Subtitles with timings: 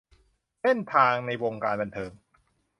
[0.61, 2.11] เส้นทางในวงการบันเทิง